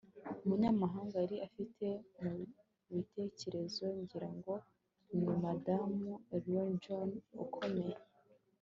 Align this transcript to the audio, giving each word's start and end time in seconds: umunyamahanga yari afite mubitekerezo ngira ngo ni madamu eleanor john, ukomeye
umunyamahanga 0.43 1.15
yari 1.23 1.37
afite 1.47 1.85
mubitekerezo 2.89 3.85
ngira 3.99 4.29
ngo 4.37 4.53
ni 5.23 5.33
madamu 5.43 6.11
eleanor 6.35 6.77
john, 6.83 7.09
ukomeye 7.43 7.95